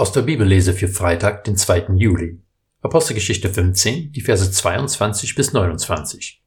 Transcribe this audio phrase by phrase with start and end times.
[0.00, 1.88] Aus der Bibellese für Freitag, den 2.
[1.96, 2.40] Juli.
[2.80, 6.42] Apostelgeschichte 15, die Verse 22 bis 29.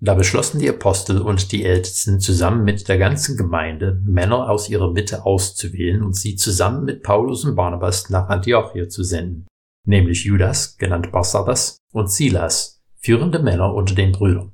[0.00, 4.92] Da beschlossen die Apostel und die Ältesten zusammen mit der ganzen Gemeinde, Männer aus ihrer
[4.92, 9.46] Mitte auszuwählen und sie zusammen mit Paulus und Barnabas nach Antiochia zu senden,
[9.86, 14.52] nämlich Judas, genannt Barsabas, und Silas, führende Männer unter den Brüdern.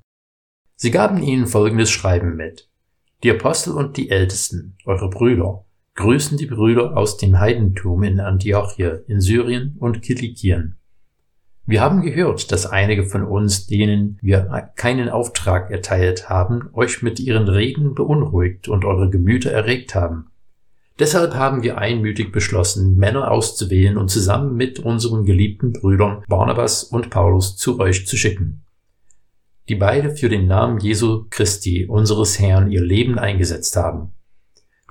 [0.77, 2.71] Sie gaben ihnen folgendes Schreiben mit.
[3.25, 9.01] Die Apostel und die Ältesten, eure Brüder, grüßen die Brüder aus dem Heidentum in Antiochia,
[9.07, 10.77] in Syrien und Kilikien.
[11.67, 17.21] Wir haben gehört, dass einige von uns, denen wir keinen Auftrag erteilt haben, euch mit
[17.21, 20.31] ihren Reden beunruhigt und eure Gemüter erregt haben.
[20.99, 27.09] Deshalb haben wir einmütig beschlossen, Männer auszuwählen und zusammen mit unseren geliebten Brüdern Barnabas und
[27.09, 28.65] Paulus zu euch zu schicken,
[29.69, 34.13] die beide für den Namen Jesu Christi, unseres Herrn, ihr Leben eingesetzt haben.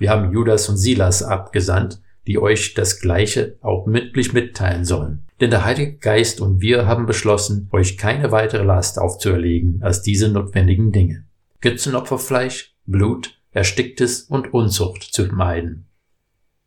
[0.00, 5.26] Wir haben Judas und Silas abgesandt, die euch das Gleiche auch mündlich mitteilen sollen.
[5.40, 10.28] Denn der Heilige Geist und wir haben beschlossen, euch keine weitere Last aufzuerlegen als diese
[10.28, 11.26] notwendigen Dinge.
[11.60, 15.86] Götzenopferfleisch, Blut, Ersticktes und Unzucht zu meiden.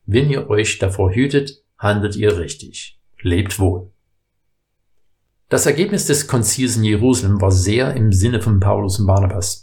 [0.06, 3.00] Wenn ihr euch davor hütet, handelt ihr richtig.
[3.22, 3.90] Lebt wohl.
[5.50, 9.63] Das Ergebnis des Konzils in Jerusalem war sehr im Sinne von Paulus und Barnabas.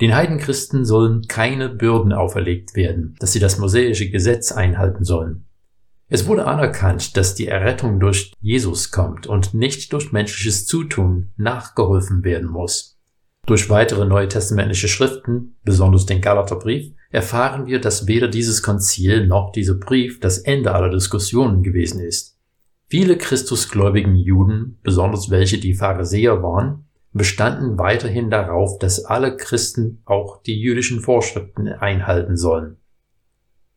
[0.00, 5.46] Den Heidenchristen sollen keine Bürden auferlegt werden, dass sie das mosaische Gesetz einhalten sollen.
[6.08, 12.22] Es wurde anerkannt, dass die Errettung durch Jesus kommt und nicht durch menschliches Zutun nachgeholfen
[12.22, 12.96] werden muss.
[13.46, 19.74] Durch weitere neutestamentliche Schriften, besonders den Galaterbrief, erfahren wir, dass weder dieses Konzil noch dieser
[19.74, 22.36] Brief das Ende aller Diskussionen gewesen ist.
[22.88, 26.86] Viele christusgläubigen Juden, besonders welche die Pharisäer waren,
[27.16, 32.76] bestanden weiterhin darauf, dass alle Christen auch die jüdischen Vorschriften einhalten sollen.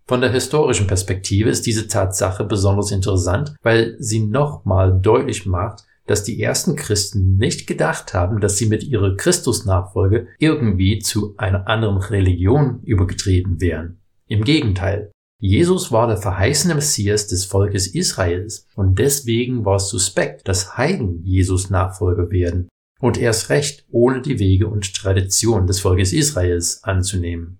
[0.07, 6.23] Von der historischen Perspektive ist diese Tatsache besonders interessant, weil sie nochmal deutlich macht, dass
[6.23, 11.97] die ersten Christen nicht gedacht haben, dass sie mit ihrer Christusnachfolge irgendwie zu einer anderen
[11.97, 13.99] Religion übergetreten wären.
[14.27, 15.11] Im Gegenteil.
[15.39, 21.23] Jesus war der verheißene Messias des Volkes Israels und deswegen war es suspekt, dass Heiden
[21.23, 22.67] Jesus Nachfolger werden
[22.99, 27.59] und erst recht ohne die Wege und Tradition des Volkes Israels anzunehmen.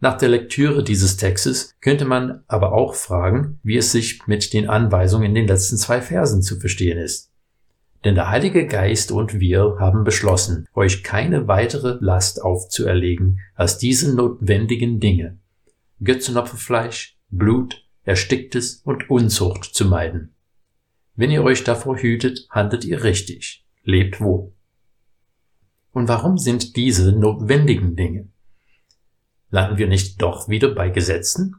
[0.00, 4.68] Nach der Lektüre dieses Textes könnte man aber auch fragen, wie es sich mit den
[4.68, 7.30] Anweisungen in den letzten zwei Versen zu verstehen ist.
[8.04, 14.12] Denn der Heilige Geist und wir haben beschlossen, euch keine weitere Last aufzuerlegen als diese
[14.12, 15.38] notwendigen Dinge.
[16.02, 20.34] Götzenopferfleisch, Blut, Ersticktes und Unzucht zu meiden.
[21.14, 24.52] Wenn ihr euch davor hütet, handelt ihr richtig lebt wohl.
[25.92, 28.28] Und warum sind diese notwendigen Dinge?
[29.50, 31.56] Landen wir nicht doch wieder bei Gesetzen?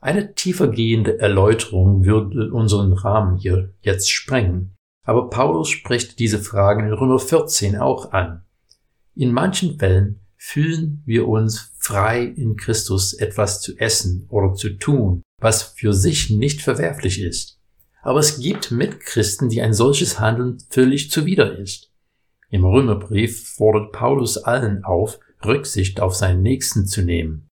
[0.00, 4.74] Eine tiefergehende Erläuterung würde unseren Rahmen hier jetzt sprengen.
[5.04, 8.44] Aber Paulus spricht diese Fragen in Römer 14 auch an.
[9.14, 15.22] In manchen Fällen fühlen wir uns frei in Christus etwas zu essen oder zu tun,
[15.38, 17.59] was für sich nicht verwerflich ist.
[18.02, 21.90] Aber es gibt Mitchristen, die ein solches Handeln völlig zuwider ist.
[22.48, 27.48] Im Römerbrief fordert Paulus allen auf, Rücksicht auf seinen Nächsten zu nehmen.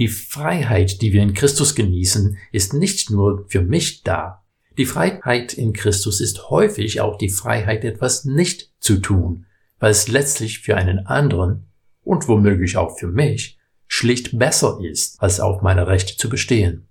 [0.00, 4.42] Die Freiheit, die wir in Christus genießen, ist nicht nur für mich da.
[4.78, 9.46] Die Freiheit in Christus ist häufig auch die Freiheit, etwas nicht zu tun,
[9.78, 11.68] weil es letztlich für einen anderen
[12.02, 16.88] und womöglich auch für mich schlicht besser ist, als auf meine Rechte zu bestehen.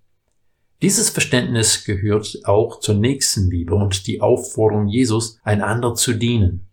[0.82, 6.68] Dieses Verständnis gehört auch zur Nächstenliebe und die Aufforderung Jesus, einander zu dienen.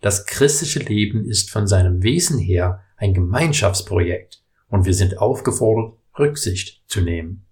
[0.00, 6.82] Das christliche Leben ist von seinem Wesen her ein Gemeinschaftsprojekt und wir sind aufgefordert, Rücksicht
[6.88, 7.46] zu nehmen.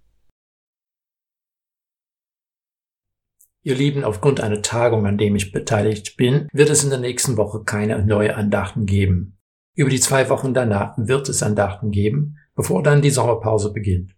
[3.62, 7.36] Ihr Lieben, aufgrund einer Tagung, an dem ich beteiligt bin, wird es in der nächsten
[7.36, 9.38] Woche keine neue Andachten geben.
[9.74, 14.14] Über die zwei Wochen danach wird es Andachten geben, bevor dann die Sommerpause beginnt.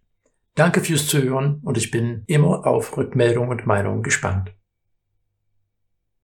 [0.57, 4.56] Danke fürs Zuhören und ich bin immer auf Rückmeldungen und Meinungen gespannt.